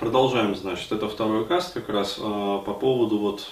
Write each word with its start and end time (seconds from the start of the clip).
продолжаем, 0.00 0.56
значит, 0.56 0.90
это 0.90 1.08
второй 1.08 1.46
каст 1.46 1.74
как 1.74 1.90
раз 1.90 2.16
э, 2.18 2.22
по 2.22 2.72
поводу 2.72 3.18
вот 3.18 3.50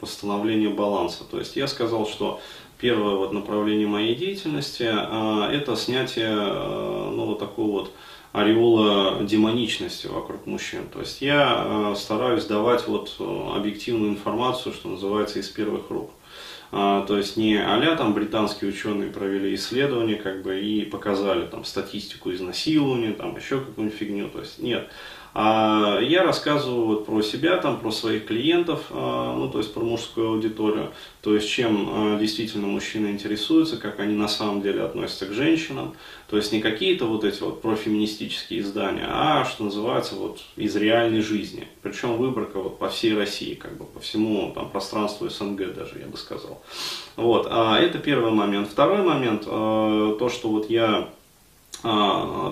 восстановления 0.00 0.68
баланса. 0.68 1.24
То 1.24 1.40
есть 1.40 1.56
я 1.56 1.66
сказал, 1.66 2.06
что 2.06 2.40
первое 2.78 3.16
вот 3.16 3.32
направление 3.32 3.88
моей 3.88 4.14
деятельности 4.14 4.88
э, 4.88 5.52
это 5.52 5.76
снятие 5.76 6.30
э, 6.30 7.10
ну, 7.12 7.26
вот 7.26 7.40
такого 7.40 7.80
вот 7.80 7.92
ореола 8.32 9.22
демоничности 9.24 10.06
вокруг 10.06 10.46
мужчин. 10.46 10.86
То 10.90 11.00
есть 11.00 11.20
я 11.20 11.64
э, 11.66 11.94
стараюсь 11.96 12.44
давать 12.44 12.86
вот 12.86 13.16
объективную 13.18 14.12
информацию, 14.12 14.72
что 14.72 14.88
называется, 14.88 15.40
из 15.40 15.48
первых 15.48 15.90
рук. 15.90 16.10
А, 16.74 17.04
то 17.04 17.18
есть 17.18 17.36
не 17.36 17.56
а 17.56 17.96
там 17.96 18.14
британские 18.14 18.70
ученые 18.70 19.10
провели 19.10 19.54
исследования 19.54 20.14
как 20.14 20.42
бы 20.42 20.58
и 20.58 20.86
показали 20.86 21.44
там 21.44 21.66
статистику 21.66 22.32
изнасилования, 22.32 23.12
там 23.12 23.36
еще 23.36 23.60
какую-нибудь 23.60 23.98
фигню. 23.98 24.28
То 24.30 24.40
есть 24.40 24.58
нет. 24.58 24.88
А 25.34 25.98
я 26.00 26.24
рассказываю 26.24 26.84
вот 26.84 27.06
про 27.06 27.22
себя, 27.22 27.56
там, 27.56 27.80
про 27.80 27.90
своих 27.90 28.26
клиентов, 28.26 28.84
а, 28.90 29.34
ну, 29.34 29.48
то 29.48 29.58
есть 29.58 29.72
про 29.72 29.80
мужскую 29.80 30.28
аудиторию, 30.28 30.92
то 31.22 31.34
есть 31.34 31.48
чем 31.48 31.88
а, 31.90 32.18
действительно 32.18 32.66
мужчины 32.66 33.06
интересуются, 33.06 33.78
как 33.78 33.98
они 34.00 34.14
на 34.14 34.28
самом 34.28 34.60
деле 34.60 34.82
относятся 34.82 35.24
к 35.24 35.32
женщинам, 35.32 35.94
то 36.28 36.36
есть 36.36 36.52
не 36.52 36.60
какие-то 36.60 37.06
вот 37.06 37.24
эти 37.24 37.42
вот 37.42 37.62
профеминистические 37.62 38.60
издания, 38.60 39.06
а 39.08 39.46
что 39.46 39.64
называется 39.64 40.16
вот 40.16 40.40
из 40.56 40.76
реальной 40.76 41.22
жизни. 41.22 41.66
Причем 41.80 42.18
выборка 42.18 42.58
вот 42.58 42.78
по 42.78 42.90
всей 42.90 43.16
России, 43.16 43.54
как 43.54 43.78
бы 43.78 43.86
по 43.86 44.00
всему 44.00 44.52
там 44.54 44.68
пространству 44.68 45.30
СНГ 45.30 45.74
даже, 45.74 45.98
я 45.98 46.08
бы 46.08 46.18
сказал. 46.18 46.60
Вот, 47.16 47.46
а 47.50 47.78
это 47.78 47.98
первый 47.98 48.32
момент. 48.32 48.68
Второй 48.68 49.02
момент, 49.02 49.44
то, 49.44 50.30
что 50.30 50.48
вот 50.48 50.68
я 50.68 51.08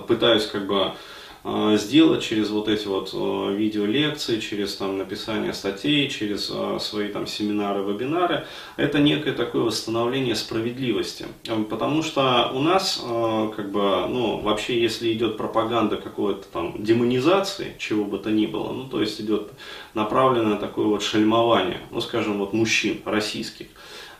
пытаюсь 0.07 0.45
как 0.47 0.67
бы 0.67 0.75
а, 0.75 0.95
сделать 1.43 2.23
через 2.23 2.49
вот 2.49 2.67
эти 2.67 2.87
вот 2.87 3.11
а, 3.13 3.49
видеолекции, 3.51 4.39
через 4.39 4.75
там 4.75 4.97
написание 4.97 5.53
статей, 5.53 6.07
через 6.07 6.51
а, 6.53 6.77
свои 6.79 7.07
там 7.07 7.25
семинары, 7.25 7.81
вебинары, 7.81 8.45
это 8.77 8.99
некое 8.99 9.33
такое 9.33 9.63
восстановление 9.63 10.35
справедливости. 10.35 11.25
Потому 11.69 12.03
что 12.03 12.51
у 12.53 12.59
нас, 12.59 13.01
как 13.01 13.71
бы, 13.71 14.07
ну, 14.07 14.39
вообще, 14.39 14.79
если 14.79 15.11
идет 15.13 15.37
пропаганда 15.37 15.97
какой-то 15.97 16.45
там 16.51 16.75
демонизации, 16.77 17.75
чего 17.79 18.05
бы 18.05 18.19
то 18.19 18.29
ни 18.29 18.45
было, 18.45 18.71
ну, 18.71 18.87
то 18.87 19.01
есть 19.01 19.19
идет 19.19 19.51
направленное 19.93 20.57
такое 20.57 20.85
вот 20.85 21.01
шельмование, 21.01 21.79
ну, 21.89 22.01
скажем, 22.01 22.37
вот 22.37 22.53
мужчин 22.53 23.01
российских, 23.05 23.67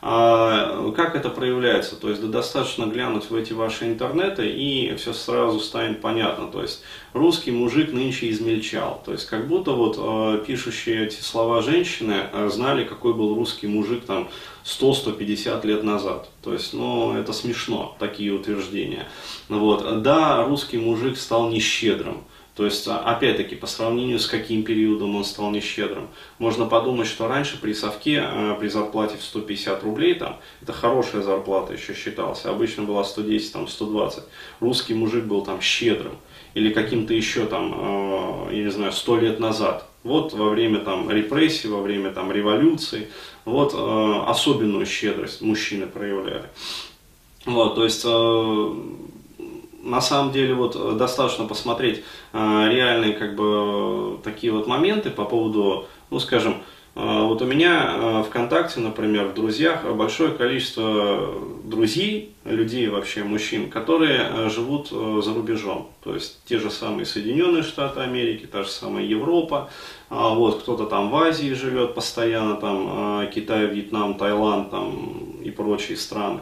а 0.04 0.90
как 0.96 1.14
это 1.14 1.30
проявляется? 1.30 1.94
То 1.94 2.08
есть 2.08 2.20
да, 2.20 2.26
достаточно 2.26 2.86
глянуть 2.86 3.30
в 3.30 3.36
эти 3.36 3.52
ваши 3.52 3.84
интернеты 3.86 4.48
и 4.48 4.92
все 4.96 5.12
сразу 5.12 5.60
станет 5.60 6.00
понятно. 6.00 6.48
То 6.48 6.60
есть 6.60 6.82
русский 7.12 7.52
мужик 7.52 7.92
нынче 7.92 8.28
измельчал. 8.30 9.00
То 9.04 9.12
есть 9.12 9.26
как 9.26 9.46
будто 9.46 9.70
вот 9.70 9.96
э, 9.98 10.44
пишущие 10.44 11.06
эти 11.06 11.20
слова 11.20 11.62
женщины 11.62 12.16
э, 12.32 12.48
знали, 12.52 12.82
какой 12.82 13.14
был 13.14 13.36
русский 13.36 13.68
мужик 13.68 14.04
там 14.04 14.28
100-150 14.64 15.64
лет 15.66 15.84
назад. 15.84 16.28
То 16.42 16.52
есть, 16.52 16.72
ну, 16.72 17.14
это 17.16 17.32
смешно, 17.32 17.96
такие 18.00 18.32
утверждения. 18.32 19.06
Вот. 19.48 20.02
Да, 20.02 20.44
русский 20.44 20.78
мужик 20.78 21.16
стал 21.16 21.48
нещедрым. 21.48 22.24
То 22.54 22.66
есть, 22.66 22.86
а, 22.86 22.98
опять-таки, 22.98 23.56
по 23.56 23.66
сравнению 23.66 24.18
с 24.18 24.26
каким 24.26 24.62
периодом 24.62 25.16
он 25.16 25.24
стал 25.24 25.50
нещедрым. 25.50 26.08
Можно 26.38 26.66
подумать, 26.66 27.06
что 27.06 27.26
раньше 27.26 27.58
при 27.58 27.72
совке, 27.72 28.20
а, 28.22 28.54
при 28.54 28.68
зарплате 28.68 29.16
в 29.16 29.22
150 29.22 29.82
рублей, 29.82 30.14
там, 30.14 30.36
это 30.60 30.74
хорошая 30.74 31.22
зарплата 31.22 31.72
еще 31.72 31.94
считалась, 31.94 32.44
обычно 32.44 32.82
была 32.82 33.04
110, 33.04 33.52
там, 33.52 33.68
120. 33.68 34.24
Русский 34.60 34.92
мужик 34.92 35.24
был 35.24 35.42
там 35.42 35.62
щедрым. 35.62 36.18
Или 36.52 36.70
каким-то 36.74 37.14
еще 37.14 37.46
там, 37.46 37.74
а, 37.74 38.50
я 38.50 38.64
не 38.64 38.70
знаю, 38.70 38.92
100 38.92 39.16
лет 39.16 39.40
назад. 39.40 39.88
Вот 40.02 40.34
во 40.34 40.50
время 40.50 40.80
там 40.80 41.08
репрессий, 41.10 41.68
во 41.68 41.80
время 41.80 42.10
там 42.10 42.30
революции, 42.32 43.08
вот 43.44 43.72
особенную 43.72 44.84
щедрость 44.84 45.40
мужчины 45.40 45.86
проявляли. 45.86 46.46
Вот, 47.46 47.76
то 47.76 47.84
есть 47.84 48.04
на 49.82 50.00
самом 50.00 50.32
деле 50.32 50.54
вот 50.54 50.76
э, 50.76 50.96
достаточно 50.96 51.44
посмотреть 51.44 52.04
э, 52.32 52.68
реальные 52.68 53.14
как 53.14 53.34
бы 53.34 54.18
такие 54.22 54.52
вот 54.52 54.66
моменты 54.66 55.10
по 55.10 55.24
поводу, 55.24 55.86
ну 56.10 56.20
скажем, 56.20 56.52
э, 56.52 56.62
вот 56.94 57.40
у 57.40 57.46
меня 57.46 58.22
ВКонтакте, 58.28 58.80
например, 58.80 59.28
в 59.28 59.34
друзьях 59.34 59.84
большое 59.94 60.32
количество 60.32 61.34
друзей, 61.64 62.34
людей 62.44 62.88
вообще, 62.88 63.24
мужчин, 63.24 63.70
которые 63.70 64.50
живут 64.50 64.88
за 64.88 65.32
рубежом. 65.32 65.88
То 66.04 66.14
есть 66.14 66.44
те 66.44 66.58
же 66.58 66.70
самые 66.70 67.06
Соединенные 67.06 67.62
Штаты 67.62 68.00
Америки, 68.00 68.46
та 68.46 68.62
же 68.62 68.68
самая 68.68 69.04
Европа, 69.04 69.70
а 70.10 70.30
вот 70.34 70.60
кто-то 70.60 70.84
там 70.84 71.10
в 71.10 71.16
Азии 71.16 71.54
живет 71.54 71.94
постоянно, 71.94 72.56
там 72.56 73.30
Китай, 73.30 73.66
Вьетнам, 73.66 74.14
Таиланд 74.14 74.70
там, 74.70 75.40
и 75.42 75.50
прочие 75.50 75.96
страны. 75.96 76.40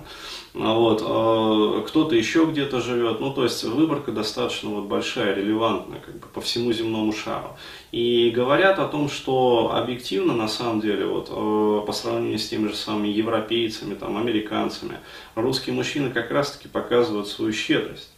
А 0.54 0.74
вот, 0.74 1.02
а, 1.04 1.82
кто-то 1.82 2.16
еще 2.16 2.44
где-то 2.44 2.80
живет, 2.80 3.20
ну 3.20 3.32
то 3.32 3.44
есть 3.44 3.62
выборка 3.62 4.10
достаточно 4.10 4.70
вот 4.70 4.84
большая, 4.84 5.34
релевантная 5.34 6.00
как 6.00 6.18
бы 6.18 6.26
по 6.26 6.40
всему 6.40 6.72
земному 6.72 7.12
шару. 7.12 7.56
И 7.92 8.30
говорят 8.30 8.80
о 8.80 8.88
том, 8.88 9.08
что 9.08 9.72
объективно 9.74 10.34
на 10.40 10.48
самом 10.48 10.80
деле 10.80 11.06
вот 11.06 11.28
а, 11.30 11.82
по 11.82 11.92
сравнению 11.92 12.38
с 12.38 12.48
теми 12.48 12.68
же 12.68 12.74
самыми 12.74 13.08
европейцами, 13.08 13.94
там, 13.94 14.16
американцами, 14.16 14.98
русские 15.34 15.74
мужчины 15.74 16.10
как 16.10 16.30
раз 16.30 16.52
таки 16.52 16.68
показывают 16.68 17.28
свою 17.28 17.52
щедрость. 17.52 18.10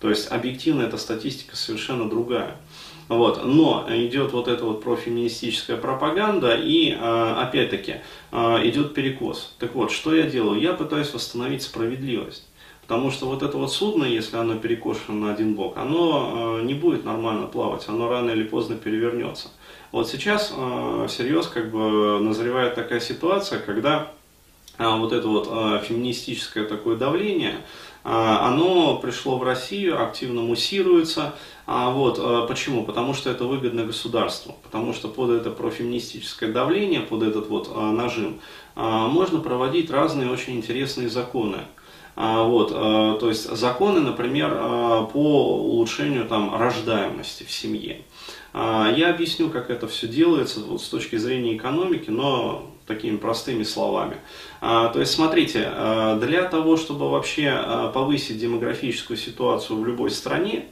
То 0.00 0.10
есть 0.10 0.30
объективно 0.30 0.82
эта 0.82 0.96
статистика 0.96 1.56
совершенно 1.56 2.08
другая. 2.08 2.56
Вот. 3.08 3.44
Но 3.44 3.86
идет 3.88 4.32
вот 4.32 4.48
эта 4.48 4.64
вот 4.64 4.84
профеминистическая 4.84 5.76
пропаганда 5.76 6.54
и 6.54 6.92
опять-таки 6.92 7.96
идет 8.30 8.94
перекос. 8.94 9.54
Так 9.58 9.74
вот, 9.74 9.90
что 9.90 10.14
я 10.14 10.24
делаю? 10.24 10.60
Я 10.60 10.74
пытаюсь 10.74 11.12
восстановить 11.12 11.62
справедливость. 11.62 12.46
Потому 12.88 13.10
что 13.10 13.26
вот 13.26 13.42
это 13.42 13.58
вот 13.58 13.70
судно, 13.70 14.04
если 14.04 14.38
оно 14.38 14.56
перекошено 14.56 15.26
на 15.26 15.32
один 15.34 15.54
бок, 15.54 15.76
оно 15.76 16.58
не 16.62 16.72
будет 16.72 17.04
нормально 17.04 17.46
плавать, 17.46 17.86
оно 17.86 18.08
рано 18.08 18.30
или 18.30 18.44
поздно 18.44 18.76
перевернется. 18.76 19.50
Вот 19.92 20.08
сейчас 20.08 20.54
всерьез 21.06 21.48
как 21.48 21.70
бы 21.70 22.18
назревает 22.18 22.76
такая 22.76 23.00
ситуация, 23.00 23.58
когда 23.58 24.10
вот 24.78 25.12
это 25.12 25.28
вот 25.28 25.84
феминистическое 25.84 26.64
такое 26.64 26.96
давление, 26.96 27.56
оно 28.04 28.96
пришло 28.96 29.36
в 29.36 29.42
Россию, 29.42 30.02
активно 30.02 30.40
муссируется. 30.40 31.34
А 31.66 31.90
вот, 31.90 32.48
почему? 32.48 32.84
Потому 32.84 33.12
что 33.12 33.28
это 33.28 33.44
выгодно 33.44 33.84
государству, 33.84 34.56
потому 34.62 34.94
что 34.94 35.08
под 35.08 35.28
это 35.32 35.50
профеминистическое 35.50 36.50
давление, 36.50 37.00
под 37.00 37.22
этот 37.22 37.48
вот 37.48 37.70
нажим 37.76 38.40
можно 38.76 39.40
проводить 39.40 39.90
разные 39.90 40.30
очень 40.30 40.56
интересные 40.56 41.10
законы. 41.10 41.58
Вот, 42.20 42.70
то 42.70 43.28
есть 43.28 43.48
законы, 43.48 44.00
например, 44.00 44.50
по 45.12 45.56
улучшению 45.60 46.26
там, 46.26 46.52
рождаемости 46.56 47.44
в 47.44 47.52
семье. 47.52 48.02
Я 48.54 49.10
объясню, 49.10 49.50
как 49.50 49.70
это 49.70 49.86
все 49.86 50.08
делается 50.08 50.58
вот, 50.58 50.82
с 50.82 50.88
точки 50.88 51.14
зрения 51.14 51.56
экономики, 51.56 52.10
но 52.10 52.68
такими 52.88 53.18
простыми 53.18 53.62
словами. 53.62 54.16
А, 54.60 54.88
то 54.88 54.98
есть, 54.98 55.12
смотрите, 55.12 55.68
а, 55.70 56.18
для 56.18 56.42
того, 56.42 56.76
чтобы 56.76 57.08
вообще 57.08 57.50
а, 57.50 57.92
повысить 57.92 58.38
демографическую 58.38 59.16
ситуацию 59.16 59.78
в 59.78 59.86
любой 59.86 60.10
стране, 60.10 60.64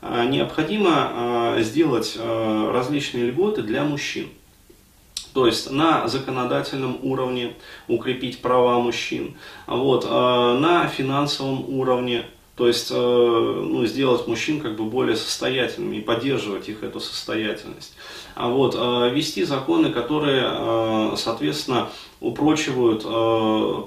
необходимо 0.00 1.56
сделать 1.58 2.16
различные 2.16 3.26
льготы 3.30 3.62
для 3.62 3.82
мужчин. 3.82 4.28
То 5.34 5.46
есть 5.46 5.70
на 5.70 6.08
законодательном 6.08 6.98
уровне 7.02 7.54
укрепить 7.86 8.40
права 8.40 8.78
мужчин, 8.80 9.36
вот, 9.66 10.04
на 10.04 10.88
финансовом 10.88 11.68
уровне 11.68 12.24
то 12.58 12.66
есть 12.66 12.90
э, 12.90 12.94
ну, 12.96 13.86
сделать 13.86 14.26
мужчин 14.26 14.60
как 14.60 14.74
бы 14.74 14.82
более 14.82 15.14
состоятельными 15.14 15.96
и 15.96 16.00
поддерживать 16.00 16.68
их 16.68 16.82
эту 16.82 16.98
состоятельность. 16.98 17.94
А 18.34 18.48
вот 18.48 18.74
э, 18.76 19.14
вести 19.14 19.44
законы, 19.44 19.92
которые, 19.92 20.42
э, 20.44 21.14
соответственно, 21.16 21.88
упрочивают 22.18 23.04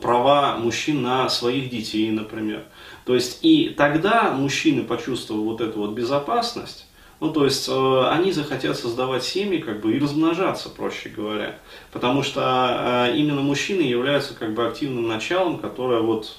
права 0.02 0.56
мужчин 0.58 1.02
на 1.02 1.28
своих 1.28 1.70
детей, 1.70 2.10
например. 2.12 2.64
То 3.04 3.14
есть 3.14 3.40
и 3.42 3.74
тогда 3.76 4.32
мужчины, 4.32 4.84
почувствовав 4.84 5.44
вот 5.44 5.60
эту 5.60 5.80
вот 5.80 5.92
безопасность, 5.92 6.88
ну, 7.22 7.32
то 7.32 7.46
есть 7.46 7.70
э, 7.70 8.08
они 8.10 8.32
захотят 8.32 8.78
создавать 8.78 9.24
семьи, 9.24 9.60
как 9.60 9.80
бы, 9.80 9.94
и 9.94 10.00
размножаться, 10.00 10.70
проще 10.70 11.10
говоря. 11.10 11.60
Потому 11.92 12.24
что 12.24 13.08
э, 13.08 13.16
именно 13.16 13.42
мужчины 13.42 13.82
являются, 13.82 14.34
как 14.34 14.56
бы, 14.56 14.66
активным 14.66 15.08
началом, 15.08 15.60
которое 15.60 16.02
вот 16.02 16.36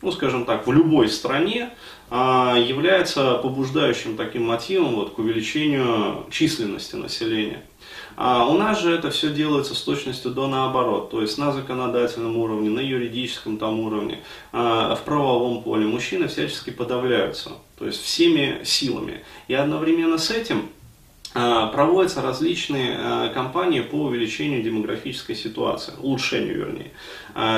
ну, 0.00 0.12
скажем 0.12 0.44
так, 0.44 0.66
в 0.66 0.72
любой 0.72 1.08
стране 1.08 1.70
а, 2.08 2.56
является 2.56 3.34
побуждающим 3.34 4.16
таким 4.16 4.44
мотивом 4.44 4.94
вот, 4.94 5.14
к 5.14 5.18
увеличению 5.18 6.26
численности 6.30 6.94
населения. 6.94 7.62
А 8.16 8.46
у 8.46 8.58
нас 8.58 8.80
же 8.80 8.92
это 8.92 9.10
все 9.10 9.30
делается 9.30 9.74
с 9.74 9.80
точностью 9.80 10.32
до 10.32 10.48
наоборот, 10.48 11.10
то 11.10 11.22
есть 11.22 11.38
на 11.38 11.52
законодательном 11.52 12.36
уровне, 12.36 12.68
на 12.68 12.80
юридическом 12.80 13.58
там 13.58 13.80
уровне, 13.80 14.20
а, 14.52 14.96
в 14.96 15.02
правовом 15.02 15.62
поле 15.62 15.86
мужчины 15.86 16.26
всячески 16.26 16.70
подавляются, 16.70 17.52
то 17.78 17.86
есть 17.86 18.02
всеми 18.02 18.60
силами. 18.64 19.22
И 19.46 19.54
одновременно 19.54 20.18
с 20.18 20.30
этим 20.30 20.68
проводятся 21.32 22.22
различные 22.22 23.30
кампании 23.34 23.82
по 23.82 23.96
увеличению 23.96 24.62
демографической 24.62 25.36
ситуации, 25.36 25.92
улучшению, 26.00 26.56
вернее, 26.56 26.90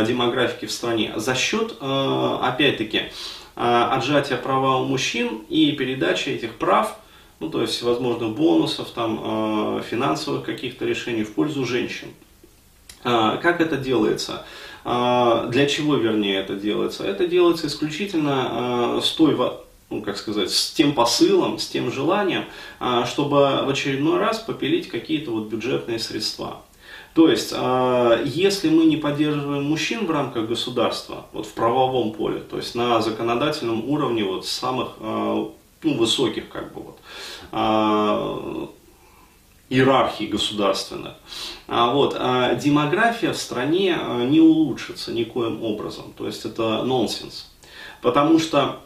демографики 0.04 0.66
в 0.66 0.72
стране 0.72 1.12
за 1.16 1.34
счет, 1.36 1.76
опять-таки, 1.80 3.04
отжатия 3.54 4.36
права 4.36 4.78
у 4.78 4.86
мужчин 4.86 5.42
и 5.48 5.72
передачи 5.72 6.30
этих 6.30 6.56
прав, 6.56 6.98
ну, 7.40 7.48
то 7.50 7.62
есть 7.62 7.74
всевозможных 7.74 8.30
бонусов, 8.36 8.90
там, 8.90 9.82
финансовых 9.82 10.44
каких-то 10.44 10.84
решений 10.84 11.24
в 11.24 11.32
пользу 11.32 11.64
женщин. 11.64 12.08
Как 13.02 13.60
это 13.60 13.76
делается? 13.76 14.44
Для 14.84 15.66
чего, 15.66 15.96
вернее, 15.96 16.38
это 16.38 16.54
делается? 16.54 17.04
Это 17.04 17.26
делается 17.26 17.66
исключительно 17.66 19.00
с 19.02 19.10
той 19.12 19.34
ну, 19.90 20.02
как 20.02 20.16
сказать, 20.16 20.50
с 20.50 20.70
тем 20.70 20.94
посылом, 20.94 21.58
с 21.58 21.66
тем 21.66 21.90
желанием, 21.92 22.44
а, 22.78 23.04
чтобы 23.04 23.64
в 23.64 23.68
очередной 23.68 24.18
раз 24.18 24.38
попилить 24.38 24.88
какие-то 24.88 25.32
вот 25.32 25.48
бюджетные 25.48 25.98
средства. 25.98 26.62
То 27.14 27.28
есть, 27.28 27.52
а, 27.56 28.22
если 28.24 28.68
мы 28.68 28.84
не 28.84 28.96
поддерживаем 28.96 29.64
мужчин 29.64 30.06
в 30.06 30.10
рамках 30.10 30.46
государства, 30.46 31.26
вот 31.32 31.46
в 31.46 31.52
правовом 31.52 32.12
поле, 32.12 32.38
то 32.38 32.56
есть 32.56 32.76
на 32.76 33.02
законодательном 33.02 33.88
уровне 33.90 34.22
вот 34.22 34.46
самых 34.46 34.92
а, 35.00 35.50
ну, 35.82 35.94
высоких 35.94 36.48
как 36.48 36.72
бы 36.72 36.82
вот, 36.82 38.74
иерархий 39.68 40.26
государственных, 40.26 41.14
вот, 41.68 42.14
демография 42.58 43.32
в 43.32 43.36
стране 43.36 43.96
не 44.28 44.40
улучшится 44.40 45.12
никоим 45.12 45.62
образом. 45.62 46.12
То 46.16 46.26
есть 46.26 46.44
это 46.44 46.82
нонсенс. 46.82 47.50
Потому 48.02 48.38
что 48.38 48.80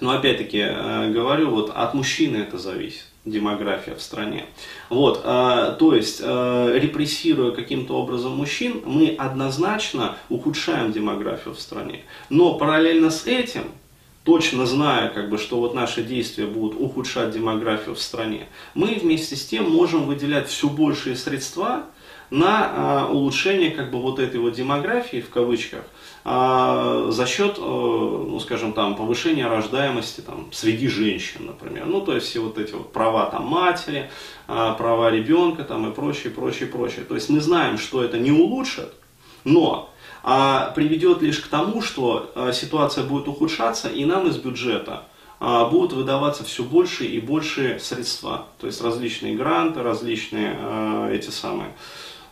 но 0.00 0.12
опять-таки 0.12 0.58
э, 0.60 1.10
говорю, 1.10 1.50
вот 1.50 1.70
от 1.74 1.94
мужчины 1.94 2.38
это 2.38 2.58
зависит 2.58 3.04
демография 3.26 3.94
в 3.94 4.00
стране. 4.00 4.46
Вот, 4.88 5.20
э, 5.22 5.76
то 5.78 5.94
есть, 5.94 6.20
э, 6.22 6.78
репрессируя 6.80 7.50
каким-то 7.50 7.94
образом 7.94 8.32
мужчин, 8.36 8.82
мы 8.86 9.14
однозначно 9.18 10.16
ухудшаем 10.30 10.92
демографию 10.92 11.54
в 11.54 11.60
стране. 11.60 12.04
Но 12.30 12.54
параллельно 12.54 13.10
с 13.10 13.26
этим, 13.26 13.64
точно 14.30 14.64
зная, 14.66 15.08
как 15.08 15.28
бы, 15.28 15.38
что 15.38 15.58
вот 15.58 15.74
наши 15.74 16.02
действия 16.02 16.46
будут 16.46 16.80
ухудшать 16.80 17.32
демографию 17.32 17.94
в 17.94 18.00
стране, 18.00 18.46
мы 18.74 18.94
вместе 18.94 19.34
с 19.34 19.44
тем 19.44 19.70
можем 19.70 20.06
выделять 20.06 20.48
все 20.48 20.68
большие 20.68 21.16
средства 21.16 21.86
на 22.30 23.08
улучшение 23.10 23.70
как 23.70 23.90
бы 23.90 24.00
вот 24.00 24.18
этой 24.18 24.38
вот 24.38 24.54
демографии 24.54 25.20
в 25.20 25.30
кавычках– 25.30 25.84
а, 26.22 27.06
за 27.10 27.26
счет, 27.26 27.56
э, 27.56 27.60
ну, 27.60 28.38
скажем, 28.40 28.74
там, 28.74 28.94
повышения 28.94 29.46
рождаемости 29.46 30.20
там, 30.20 30.48
среди 30.52 30.88
женщин, 30.88 31.46
например. 31.46 31.86
Ну, 31.86 32.02
то 32.02 32.14
есть 32.14 32.26
все 32.26 32.40
вот 32.40 32.58
эти 32.58 32.72
вот 32.72 32.92
права 32.92 33.30
там, 33.30 33.46
матери, 33.46 34.10
а, 34.46 34.74
права 34.74 35.10
ребенка 35.10 35.64
там, 35.64 35.90
и 35.90 35.94
прочее, 35.94 36.30
прочее, 36.30 36.68
прочее. 36.68 37.06
То 37.06 37.14
есть 37.14 37.30
мы 37.30 37.40
знаем, 37.40 37.78
что 37.78 38.04
это 38.04 38.18
не 38.18 38.32
улучшит, 38.32 38.92
но 39.44 39.90
а, 40.22 40.72
приведет 40.74 41.22
лишь 41.22 41.40
к 41.40 41.48
тому, 41.48 41.82
что 41.82 42.30
а, 42.34 42.52
ситуация 42.52 43.04
будет 43.04 43.28
ухудшаться, 43.28 43.88
и 43.88 44.04
нам 44.04 44.28
из 44.28 44.36
бюджета 44.36 45.04
а, 45.38 45.66
будут 45.66 45.92
выдаваться 45.92 46.44
все 46.44 46.62
больше 46.62 47.06
и 47.06 47.20
больше 47.20 47.78
средства. 47.80 48.46
То 48.58 48.66
есть 48.66 48.82
различные 48.82 49.34
гранты, 49.34 49.82
различные 49.82 50.56
а, 50.58 51.10
эти 51.10 51.30
самые 51.30 51.74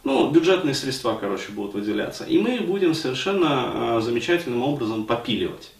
ну, 0.05 0.31
бюджетные 0.31 0.75
средства, 0.75 1.19
короче, 1.20 1.50
будут 1.50 1.75
выделяться. 1.75 2.25
И 2.25 2.38
мы 2.38 2.61
будем 2.61 2.94
совершенно 2.94 4.00
замечательным 4.00 4.62
образом 4.62 5.05
попиливать. 5.05 5.73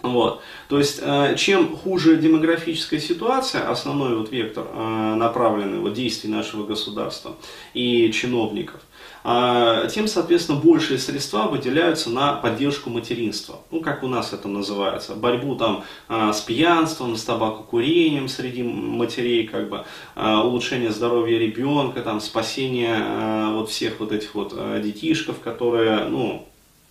Вот. 0.00 0.40
То 0.68 0.78
есть, 0.78 1.02
чем 1.36 1.76
хуже 1.76 2.16
демографическая 2.16 3.00
ситуация, 3.00 3.68
основной 3.68 4.16
вот 4.16 4.30
вектор 4.30 4.64
направленный 4.72 5.80
вот 5.80 5.92
действий 5.92 6.30
нашего 6.30 6.64
государства 6.64 7.36
и 7.74 8.10
чиновников, 8.12 8.80
тем, 9.22 10.08
соответственно, 10.08 10.58
большие 10.58 10.98
средства 10.98 11.48
выделяются 11.48 12.10
на 12.10 12.34
поддержку 12.34 12.90
материнства. 12.90 13.56
Ну, 13.70 13.80
как 13.80 14.02
у 14.02 14.08
нас 14.08 14.32
это 14.32 14.48
называется, 14.48 15.14
борьбу 15.14 15.56
там 15.56 15.84
а, 16.08 16.32
с 16.32 16.40
пьянством, 16.40 17.16
с 17.16 17.24
табакокурением 17.24 18.28
среди 18.28 18.62
матерей, 18.62 19.46
как 19.46 19.68
бы, 19.68 19.84
а, 20.14 20.42
улучшение 20.44 20.90
здоровья 20.90 21.38
ребенка, 21.38 22.00
там, 22.00 22.20
спасение 22.20 23.52
вот 23.52 23.70
всех 23.70 24.00
вот 24.00 24.12
этих 24.12 24.34
вот 24.34 24.54
детишков, 24.82 25.40
которые, 25.40 26.04
ну, 26.04 26.46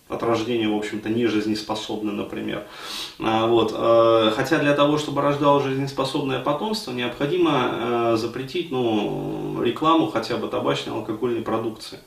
от 0.08 0.22
рождения, 0.22 0.68
в 0.68 0.76
общем-то, 0.76 1.10
не 1.10 1.26
жизнеспособны, 1.26 2.12
например. 2.12 2.64
Вот. 3.18 3.72
Хотя 4.34 4.58
для 4.58 4.72
того, 4.72 4.96
чтобы 4.96 5.20
рождало 5.20 5.62
жизнеспособное 5.62 6.40
потомство, 6.40 6.92
необходимо 6.92 8.16
запретить 8.16 8.70
ну, 8.70 9.60
рекламу 9.62 10.06
хотя 10.10 10.38
бы 10.38 10.48
табачной 10.48 10.94
алкогольной 10.94 11.42
продукции. 11.42 11.98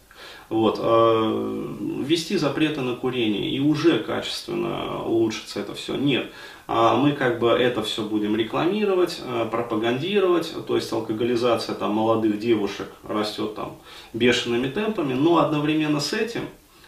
Вот, 0.51 0.80
э, 0.81 1.74
ввести 2.03 2.36
запреты 2.36 2.81
на 2.81 2.98
курение 2.98 3.50
и 3.50 3.62
уже 3.62 4.00
качественно 4.00 5.01
улучшится 5.01 5.62
это 5.62 5.74
все. 5.75 5.95
Нет, 5.95 6.30
а 6.68 6.98
мы 6.98 7.13
как 7.13 7.39
бы 7.39 7.51
это 7.51 7.81
все 7.83 8.03
будем 8.03 8.36
рекламировать, 8.36 9.21
э, 9.24 9.48
пропагандировать, 9.50 10.53
то 10.68 10.75
есть 10.75 10.92
алкоголизация 10.92 11.74
там 11.74 11.94
молодых 11.94 12.38
девушек 12.38 12.92
растет 13.07 13.56
там 13.56 13.77
бешеными 14.12 14.68
темпами, 14.68 15.13
но 15.13 15.38
одновременно 15.38 16.01
с 16.01 16.12
этим 16.12 16.42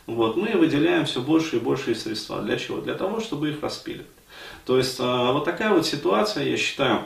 вот, 0.08 0.36
мы 0.36 0.50
выделяем 0.58 1.06
все 1.06 1.22
больше 1.22 1.56
и 1.56 1.60
больше 1.60 1.96
средства. 1.96 2.42
Для 2.42 2.58
чего? 2.58 2.82
Для 2.82 2.96
того, 2.96 3.22
чтобы 3.22 3.52
их 3.52 3.64
распиливать. 3.64 4.08
То 4.66 4.78
есть 4.78 5.00
вот 5.00 5.46
такая 5.46 5.74
вот 5.74 5.86
ситуация, 5.86 6.50
я 6.50 6.58
считаю, 6.58 7.04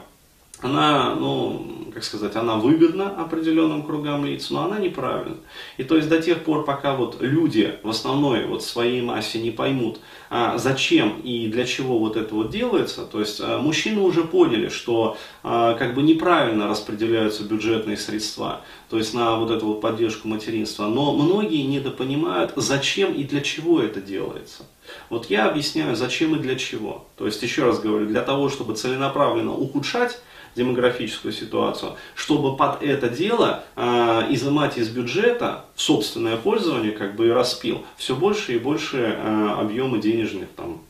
она, 0.62 1.14
ну, 1.14 1.77
как 1.98 2.04
сказать, 2.04 2.36
она 2.36 2.58
выгодна 2.58 3.10
определенным 3.10 3.82
кругам 3.82 4.24
лиц, 4.24 4.52
но 4.52 4.66
она 4.66 4.78
неправильна. 4.78 5.38
И 5.78 5.84
то 5.84 5.96
есть 5.96 6.08
до 6.08 6.22
тех 6.22 6.44
пор, 6.44 6.64
пока 6.64 6.94
вот 6.96 7.18
люди 7.22 7.80
в 7.82 7.90
основной 7.90 8.46
вот 8.46 8.64
своей 8.64 9.02
массе 9.02 9.42
не 9.42 9.50
поймут, 9.50 10.00
а, 10.30 10.60
зачем 10.60 11.20
и 11.22 11.48
для 11.48 11.66
чего 11.66 11.98
вот 11.98 12.16
это 12.16 12.36
вот 12.36 12.52
делается, 12.52 13.04
то 13.06 13.20
есть 13.20 13.42
а, 13.42 13.58
мужчины 13.58 14.02
уже 14.02 14.24
поняли, 14.26 14.70
что 14.70 15.18
а, 15.42 15.74
как 15.74 15.96
бы 15.96 16.04
неправильно 16.04 16.68
распределяются 16.68 17.44
бюджетные 17.44 17.98
средства, 17.98 18.62
то 18.92 19.00
есть 19.00 19.16
на 19.16 19.38
вот 19.38 19.50
эту 19.50 19.66
вот 19.66 19.82
поддержку 19.82 20.28
материнства, 20.28 20.86
но 20.86 21.16
многие 21.16 21.64
недопонимают, 21.64 22.54
зачем 22.58 23.12
и 23.12 23.24
для 23.24 23.42
чего 23.42 23.82
это 23.82 24.02
делается. 24.02 24.66
Вот 25.10 25.30
я 25.32 25.50
объясняю, 25.50 25.96
зачем 25.96 26.36
и 26.36 26.40
для 26.40 26.56
чего. 26.56 27.08
То 27.18 27.26
есть, 27.26 27.42
еще 27.44 27.66
раз 27.66 27.80
говорю, 27.80 28.06
для 28.06 28.22
того, 28.22 28.50
чтобы 28.50 28.76
целенаправленно 28.76 29.54
ухудшать 29.54 30.20
демографическую 30.58 31.32
ситуацию, 31.32 31.94
чтобы 32.16 32.58
под 32.58 32.84
это 32.84 33.08
дело 33.08 33.64
э, 33.76 34.28
изымать 34.32 34.78
из 34.78 34.90
бюджета 34.90 35.66
собственное 35.76 36.36
пользование, 36.36 36.92
как 36.92 37.16
бы 37.16 37.28
и 37.28 37.30
распил, 37.30 37.86
все 37.96 38.16
больше 38.16 38.56
и 38.56 38.60
больше 38.60 38.98
э, 38.98 39.50
объемы 39.58 40.00
денежных 40.00 40.50
там, 40.56 40.82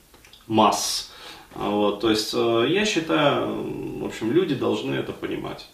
масс. 0.48 1.12
Вот, 1.54 2.00
то 2.00 2.10
есть 2.10 2.34
э, 2.34 2.66
я 2.70 2.86
считаю, 2.86 4.02
в 4.02 4.06
общем, 4.06 4.32
люди 4.32 4.56
должны 4.56 4.96
это 4.96 5.12
понимать. 5.12 5.68